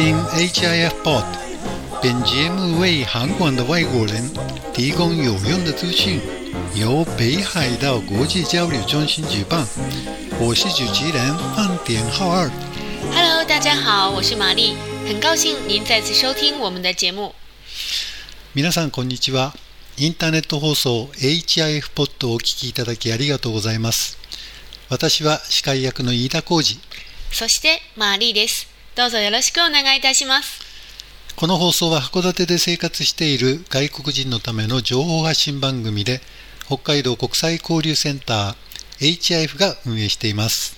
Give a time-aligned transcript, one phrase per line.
[0.00, 1.26] 听 HIF Pod。
[2.00, 4.32] 本节目为韩国的外国人
[4.72, 6.18] 提供有用的资讯，
[6.74, 9.66] 由北海道国际交流中心举办。
[10.40, 12.50] 我是主持人范典浩二。
[13.12, 14.74] Hello，大家好，我是玛丽，
[15.06, 17.34] 很高兴您再次收听我们的节目。
[18.54, 19.52] 皆さんこんにちは。
[19.98, 24.16] インターネット放送 HIF ポッドをお聞きいただきありがとうございます。
[24.88, 26.80] 私は司会役の飯田浩二。
[27.32, 28.66] そしてマーリーです。
[28.96, 30.60] どうぞよろしくお願いいたします。
[31.36, 36.20] この放送は函館で生活している外国人のための情報発信番組で、
[36.66, 40.76] 北海道国際交流センター HIF が運営しています。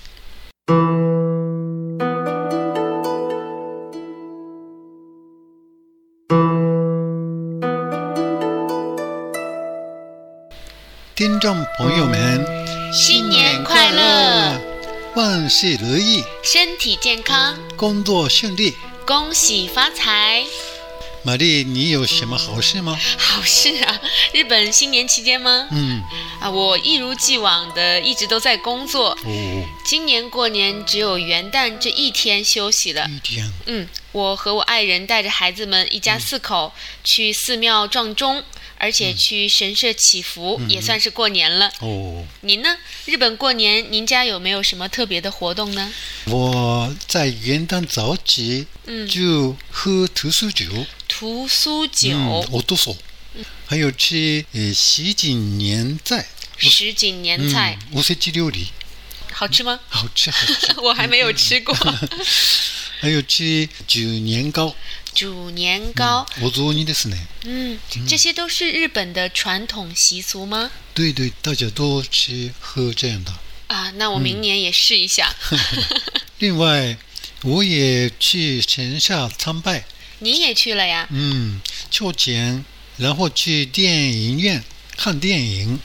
[11.16, 12.46] 听众朋友们，
[12.92, 14.71] 新年快乐！
[15.14, 18.74] 万事如意，身体健康，工作顺利。
[19.06, 20.42] 恭喜发财！
[21.22, 22.98] 玛丽，你有什么好事吗？
[23.18, 24.00] 好事啊！
[24.32, 25.68] 日本新年期间吗？
[25.70, 26.02] 嗯，
[26.40, 29.10] 啊，我一如既往的一直都在工作。
[29.26, 33.06] 哦，今年过年只有元旦这一天休息了。
[33.10, 36.72] 一天，嗯，我和我爱人带着孩子们一家四口
[37.04, 38.42] 去寺庙撞钟，
[38.81, 41.71] 而且去神社祈福，也算是过年了。
[41.79, 42.77] 哦，您呢？
[43.05, 45.93] 日本过年，您家有没有什么特别的活动呢？
[46.25, 52.95] 我在元旦早起嗯，就喝特殊酒，屠苏酒、嗯，我都说，
[53.65, 58.67] 还有吃呃喜景年菜，什锦年菜，嗯，おせち料理，
[59.31, 59.79] 好吃吗？
[59.89, 60.79] 好吃好吃。
[60.81, 61.75] 我还没有吃过。
[62.99, 64.75] 还有吃九年糕，
[65.13, 67.17] 煮年糕，お雑煮ですね。
[67.43, 70.71] 嗯，这些都是日本的传统习俗吗？
[70.93, 73.33] 对对，大家都吃喝这样的。
[73.67, 75.35] 啊，那我明年也试一下。
[76.39, 76.97] 另外，
[77.41, 79.85] 我也去神社参拜，
[80.19, 81.07] 你也去了呀？
[81.11, 81.61] 嗯，
[81.91, 82.63] 抽钱，
[82.97, 84.63] 然后去电影院
[84.95, 85.79] 看电影，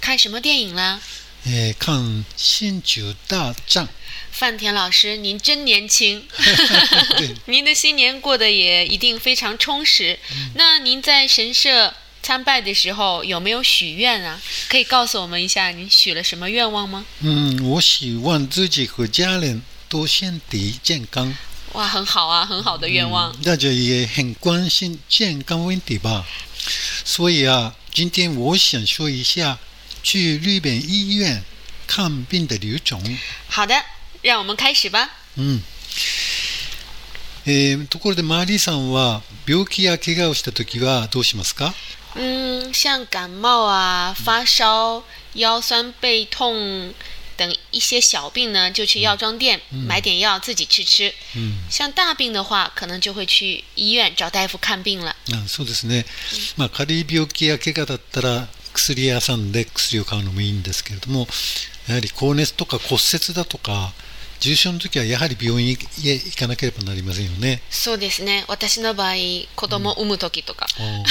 [0.00, 1.00] 看什么电影啦？
[1.45, 1.95] 呃，看
[2.35, 3.85] 《星球大战》。
[4.31, 6.25] 范田老师，您真年轻。
[7.45, 10.19] 您的新年过得也一定非常充实。
[10.55, 14.39] 那您在神社参拜的时候有没有许愿啊？
[14.67, 17.05] 可以告诉我们一下您许了什么愿望吗？
[17.21, 21.35] 嗯，我希望自己和家人都身体健康。
[21.73, 23.35] 哇，很好啊，很好的愿望。
[23.41, 26.25] 大家也很关心健康问题吧？
[27.03, 29.57] 所以啊，今天我想说一下
[30.03, 31.43] 去日本医院
[31.87, 33.01] 看病的流程。
[33.49, 33.83] 好的，
[34.21, 35.09] 让我们开始吧。
[35.35, 35.61] 嗯，
[37.45, 41.73] えところでマリさんは病気やけがをしたときはどうしますか？
[42.15, 46.93] 嗯，像感冒啊、发烧、腰酸背痛
[47.37, 51.13] 等一些小病呢，就去药妆店买点药自己去吃。
[51.35, 55.15] 嗯，像大病的话，可能就会去医院找大夫看病了。
[55.31, 56.05] あ、そうですね。
[56.57, 58.47] まあ軽い病気やけがだったら。
[58.73, 61.27] 薬屋さんで薬を買うのもいいんですけれども
[61.87, 63.93] やはり高熱とか骨折だとか
[64.39, 67.61] 重症の時はやはり病院へ行かなければなりませんよね。
[67.69, 68.45] そうですね。
[68.47, 69.15] 私の場合、
[69.55, 71.03] 子供を産む時とか、あ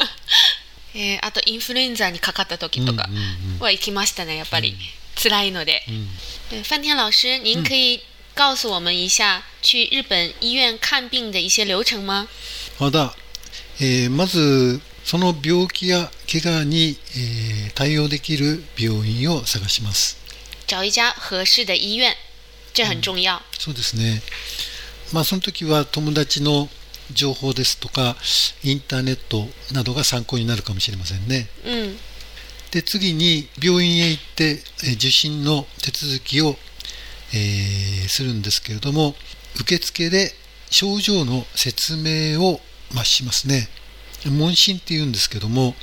[0.94, 3.22] えーあとインフルエンザにかかった時とかうんうん
[3.56, 4.36] うんは行きましたね。
[4.36, 4.74] やっぱり、
[5.22, 5.84] 辛いので。
[5.86, 6.08] ーうん
[6.50, 8.00] 对，范天老师，您可以
[8.34, 12.26] 告诉我们一下去日本医院看病的一些流程吗？
[12.78, 13.14] まだ、
[13.80, 20.18] えーまずその病気や怪我に、えー対応できる病院を探します。
[20.66, 22.14] 找一家合适的医院，
[22.74, 23.40] 这很重要。
[23.58, 24.22] そうですね。
[25.12, 26.68] まあその時は友達の
[27.12, 28.16] 情報ですとか
[28.62, 31.48] インターネットなどが参考になるかもしれませんね。
[31.64, 31.98] 嗯，
[32.70, 36.56] で次に病院へ行ってえー受診の手続きを、
[37.32, 39.14] えーするんですけれども
[39.60, 40.32] 受付で
[40.70, 42.60] 症状の説明を、
[42.94, 43.68] まあ、しますね
[44.30, 45.74] 問診っていうんですけども、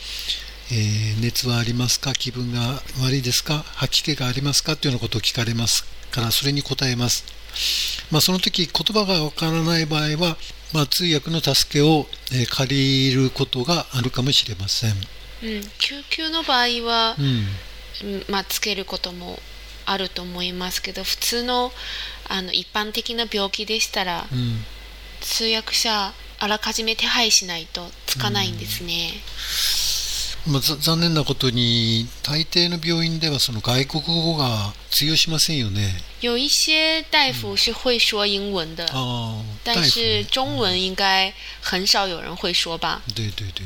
[0.72, 2.14] えー熱はありますか？
[2.14, 3.64] 気分が悪いですか？
[3.76, 4.76] 吐き気がありますか？
[4.76, 5.84] というようなことを聞かれます。
[6.12, 7.24] からそれに答えます、
[8.10, 10.38] まあ、その時言葉がわからない場合は、
[10.74, 14.98] まあ、通訳の助けを、えー借りることがあるかもしれません、うん、
[15.78, 17.26] 救急の場合はう、ん。
[17.26, 19.38] うんまあつけることも
[19.86, 21.72] あると思いますけど、普通の
[22.28, 24.64] あの一般的な病気でしたら、うん。
[25.22, 29.12] 通訳者あらかじめ手配しないとつかないんですね。
[30.48, 36.02] まあ、ざ残念なことに大抵の病院ではその外国語が通用しませんよね。
[36.22, 43.02] 有一些大夫是会说英文的，ああ、但是ね中文应该很少有人会说吧？
[43.14, 43.64] 对对对。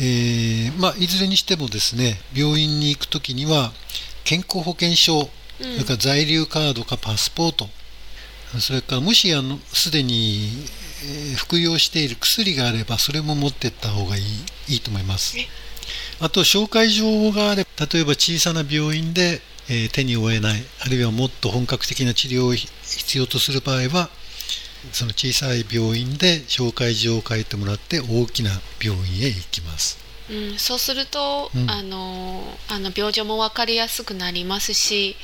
[0.00, 3.72] えーまあ、いずれにしてもですね病院に行くときには
[4.24, 5.28] 健康保険証、
[5.60, 7.68] それから在留カードかパスポート
[8.60, 10.48] それからもしあのすでに、
[11.04, 14.24] えー服用している薬があればそれも持っていった方がいい
[14.68, 15.36] いいと思います。
[16.20, 24.08] あと紹介状があれば例えば小さな病院で、えー手に負えないあるいはもっと本格的な治療を必要とする場合は
[24.92, 28.50] その小さい病院で紹介状を書いてもらって大きな
[28.82, 31.70] 病院へ行きますうん、そうすると、うん。
[31.70, 35.16] あのあの病状も分かりやすくなりますし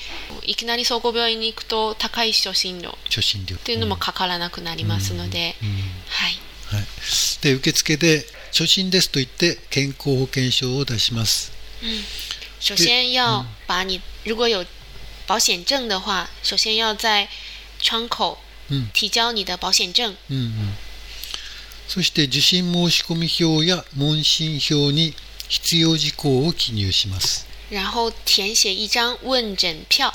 [0.43, 3.57] いきなり総合病院に行くと高い初診料っ初診料。
[3.59, 5.69] ていうのもかからなくなりますので、うん。
[6.09, 6.87] はい、はい、
[7.43, 11.53] で受付で初診ですと言って健康保険証を出します。
[12.61, 14.65] 首先要把你如果有
[15.27, 17.29] 保险证的话，首先要在
[17.81, 18.39] 窗口
[18.71, 20.75] うん提交你的保险证，うんうん
[21.89, 25.15] そして受診申込票や問診票に
[25.49, 30.13] 必要事項を記入します然后填写一张问诊票。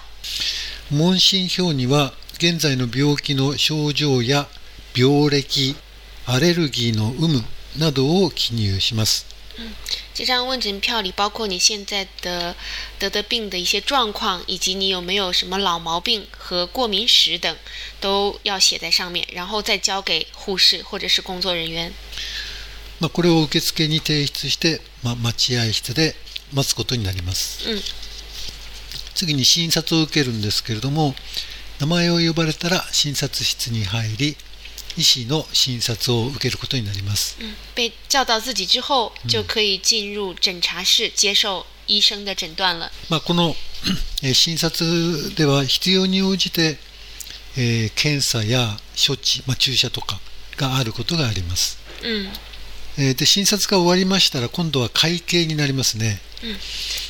[0.91, 4.47] 問診票には現在の病気の症状や
[4.95, 5.75] 病歴
[6.25, 7.43] アレルギーの有無
[7.77, 9.25] などを記入します。
[10.13, 12.55] 这张问诊票里包括你现在的
[12.97, 17.55] 得的病的一些状况，以及你有没有什么老毛病和过敏史等，
[17.99, 21.93] 都要写在上面，然后再交给护士或者是工作人员。
[23.01, 26.15] まあ、これを受付に提出して、まあ、待合室で
[26.53, 27.81] 待つことになります、うん
[29.15, 31.13] 次に診察を受けるんですけれども
[31.79, 34.37] 名前を呼ばれたら診察室に入り
[34.97, 37.37] 医師の診察を受けることになります。
[37.39, 42.91] 嗯，被叫到自己之后，就可以进入诊查室接受医生的诊断了。
[43.09, 43.55] まあ、この
[44.21, 46.77] えー診察では必要に応じて、
[47.57, 50.19] えー検査や処置、まあ、注射とか
[50.57, 52.29] があることがあります、嗯，
[52.97, 56.19] えーで診察が終わりましたら今度は会計になりますね。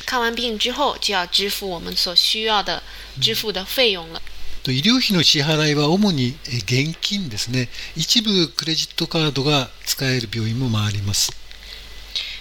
[0.06, 2.82] 看完病之后就要支付我们所需要的
[3.20, 4.20] 支付的费用了。
[4.62, 7.68] と医療費の支払いは主にえー現金ですね。
[7.96, 11.32] 一部クレジットカードが使える病院もまああります。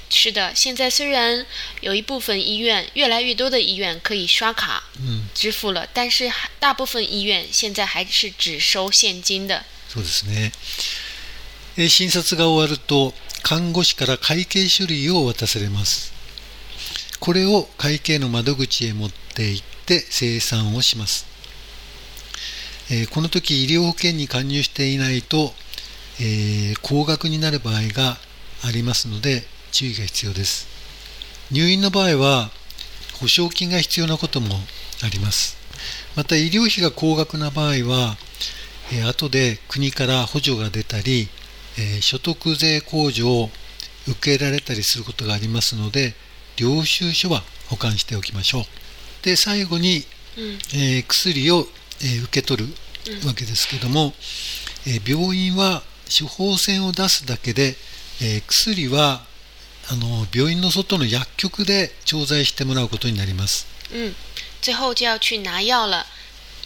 [0.10, 1.46] 是的，现在虽然
[1.82, 9.64] 有一部分医院，越来越多的医院可以刷卡うん支付了，但是还大部分医院现在还是只收现金的。
[9.88, 10.52] そうですね、
[11.78, 13.14] えー診察が終わると
[13.44, 16.12] 看護師から会計書類を渡されます。
[17.20, 21.28] これを会計の窓口へ持って行って精算をします、
[22.92, 25.54] えーこの時医療保険に加入していないと、
[26.20, 28.18] えー高額になる場合が
[28.64, 30.68] ありますので注意が必要です。
[31.52, 32.52] 入院の場合は
[33.20, 34.56] 保証金が必要なことも
[35.04, 35.58] あります。
[36.16, 38.18] また医療費が高額な場合は
[38.92, 41.30] えー後で国から補助が出たり、
[41.78, 43.50] えー所得税控除を
[44.08, 46.16] 受けられたりすることがありますので
[46.58, 48.64] 領収書は保管しておきましょう。
[49.24, 50.04] で最後に、
[50.38, 51.68] 嗯えー薬を、
[52.02, 52.70] えー受け取る
[53.28, 54.14] わけですけども、
[54.88, 57.76] えー病院は処方箋を出すだけで、
[58.22, 59.24] えー薬は
[59.92, 64.14] あの病院の外の薬局で調剤してもらうことになります嗯，
[64.62, 66.06] 最后就要去拿药了。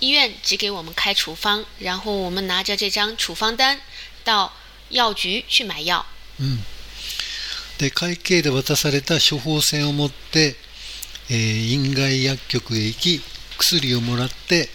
[0.01, 3.79] 医院只给我们开处方，然后我们拿着这张处方单
[4.25, 4.51] 到
[4.89, 6.05] 药局去买药。
[6.41, 6.59] うん、
[7.77, 10.57] で会計で渡された処方箋を持って、
[11.29, 13.21] えー院外薬局へ行き
[13.57, 14.67] 薬をもらって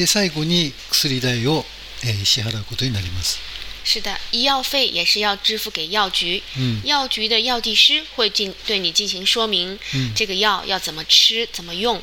[0.00, 1.66] で最後に薬代を、
[2.02, 3.38] えー支払うことになります。
[3.84, 6.42] 是的，医药费也是要支付给药局。
[6.56, 6.80] 嗯。
[6.84, 10.12] 药局的药剂师会进对你进行说明，嗯。
[10.14, 12.00] 这个药要怎么吃、怎么用。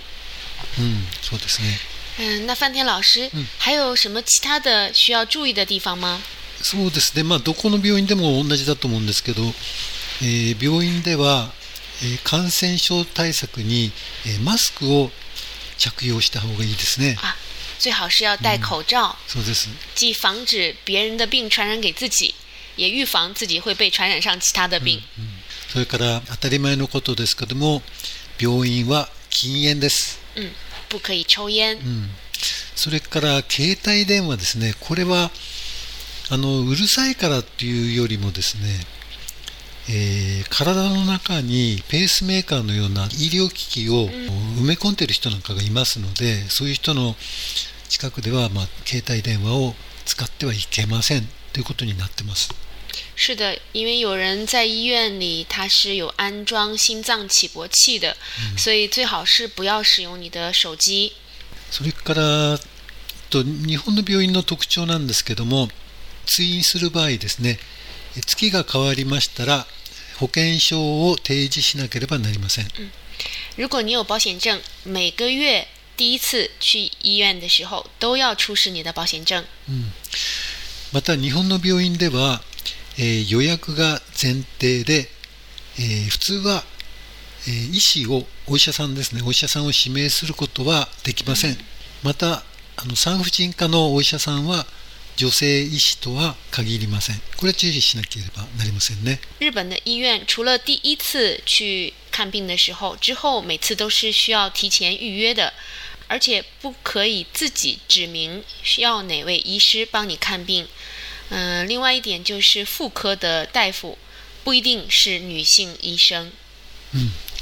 [0.77, 1.79] うんそうですね。
[2.19, 6.19] 嗯，那范天老师，还有什么其他的需要注意的地方吗？
[6.61, 7.23] そうですね。
[7.23, 9.41] まあどこの病院でも同じだと思うんですけど、
[10.21, 11.51] えー病院では、
[12.03, 13.91] えー感染症対策に、
[14.27, 15.09] えーマスクを
[15.77, 17.17] 着用した方がいいですね。
[17.21, 17.35] 啊，
[17.79, 22.33] 最好是要戴口罩，そうです既防止别人的病传染给自己，
[22.75, 25.01] 也预防自己会被传染上其他的病。
[25.69, 27.81] それから当たり前のことですけども
[28.39, 30.19] 病院は禁煙です。
[30.35, 30.51] 嗯，
[30.89, 31.77] 不可以抽烟。
[31.77, 32.09] うん、
[32.75, 35.31] それから携帯電話ですね、これは
[36.29, 38.85] あのうるさいからっていうよりもですね、
[39.89, 47.15] えー体の中にペースメーカーのような医療機器を埋め込んでいる人なんかがいますので、そういう人の
[47.89, 49.75] 近くでは、まあ、携帯電話を
[50.05, 52.49] 使ってはいけませんということになってます。
[53.15, 58.15] 是的，因为有人在医院里他是有安装心脏起搏器的，
[58.57, 61.13] 所以最好是不要使用你的手机。
[61.71, 62.59] それから
[63.29, 65.67] と日本の病院の特徴なんですけども
[66.25, 67.59] 通院する場合ですね
[68.17, 69.67] え月が変わりましたら
[70.19, 72.67] 保険証を提示しなければなりません。
[73.55, 79.43] 如果你有保险证，每个月第一次去医院的时候都要出示你的保险证。
[80.91, 82.41] また日本の病院では、
[82.97, 85.09] えー予約が前提で、
[85.79, 86.63] えー普通は、
[87.47, 89.21] えー医師をお医者さんですね。
[89.23, 91.57] お医者さんを指名することはできません、
[92.03, 92.43] また
[92.75, 94.65] あの産婦人科のお医者さんは
[95.17, 105.53] 女性医師とは限りませんこれは注意しなければなりませんね日本的医院除了第一次去看病的时候，之后每次都是需要提前预约的，
[106.07, 110.67] 而且不可以自己指明需要哪位医师帮你看病。
[111.29, 113.97] 嗯、另外一点就是妇科的大夫
[114.43, 116.31] 不一定是女性医生。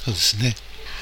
[0.05, 0.55] そうですね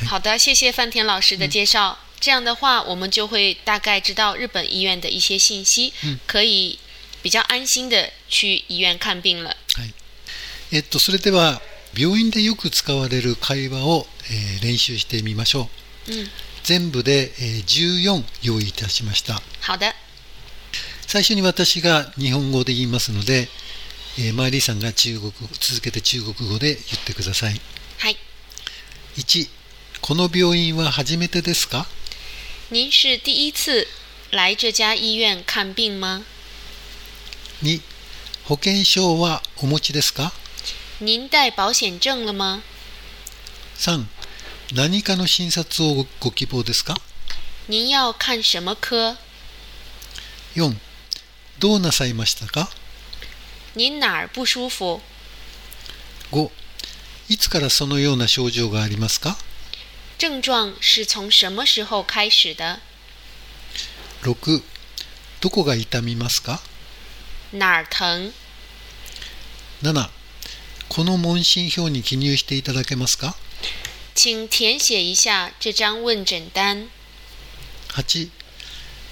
[0.08, 2.00] 好的，谢谢范田老师的介绍。
[2.24, 5.92] 这样的话，我们就会大概知道日本医院的一些信息，
[6.26, 6.80] 可以
[7.22, 9.54] 比较安心的去医院看病了。
[9.74, 9.94] はい。
[10.72, 11.62] えっとそれでは
[11.94, 15.70] 病院でよく使われる会話を、えー練習してみましょ
[16.08, 16.30] う、うん。
[16.64, 19.42] 全部で、えー14用意いたしました。
[19.68, 19.94] 好的，
[21.06, 23.50] 最初に私が日本語で言いますので、
[24.18, 27.60] えーマーリーさんが中国続けて中国語で言ってください。
[28.00, 28.16] 嗨
[29.18, 29.50] ，1
[30.00, 31.86] この病院は初めてですか？
[32.74, 33.88] 您是第一次
[34.32, 36.26] 来这家医院看病吗
[37.62, 37.80] ？2
[38.48, 40.32] 保険証はお持ちですか？
[41.00, 42.64] 您带保险证了吗
[43.78, 44.06] ？3
[44.74, 46.96] 何かの診察をごご希望ですか？
[47.68, 49.18] 您要看什么科
[50.56, 50.76] ？4
[51.60, 52.70] どうなさいましたか？
[53.76, 55.00] 您哪儿不舒服
[56.32, 56.50] ？5
[57.30, 59.38] いつからそのような症状がありますか？
[60.18, 62.80] 症状是从什么时候开始的
[64.24, 64.62] ？6
[65.42, 66.60] どこが痛みますか？
[67.52, 68.32] 哪儿疼
[69.82, 70.10] ？7
[70.88, 73.36] この問診票に記入していただけますか？
[74.16, 76.88] 请填写一下这张问诊单。
[77.90, 78.30] 8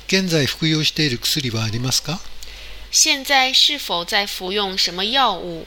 [0.08, 2.20] 現在服用している薬はありますか？
[2.92, 5.66] 现在是否在服用什么药物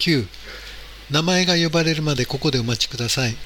[0.00, 0.26] ？9
[1.10, 3.36] 名前が呼ばれるまでここでお待ちください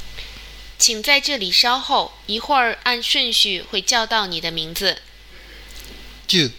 [0.78, 5.00] 请在这里稍后，一会儿按顺序会叫到你的名字。
[6.28, 6.52] 10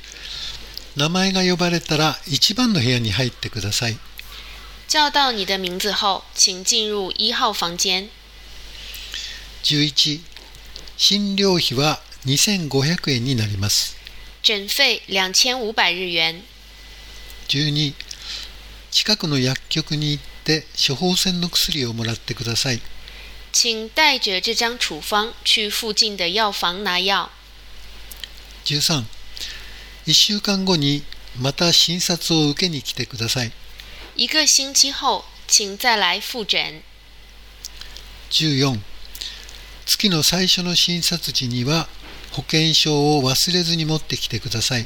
[0.95, 3.97] 名前が呼ばれたら1番の部屋に入ってください
[4.89, 8.09] 叫到你的名字后，请进入一号房间。
[9.63, 10.21] 11
[10.97, 13.95] 診療費は2500円になります
[14.41, 16.41] 诊费两千五百日元。
[17.49, 17.93] 12
[18.89, 22.81] 近くの薬局に行って処方箋の薬をもらってください
[23.59, 27.31] 请带着这张处方去附近的药房拿药。
[28.63, 29.05] 13
[30.05, 31.01] 1週間後に
[31.39, 33.51] また診察を受けに来てください
[34.15, 36.83] 一个星期后，请再来复诊。
[38.29, 38.79] 14
[39.87, 41.89] 月の最初の診察時には
[42.33, 44.85] 保険証を忘れずに持ってきてください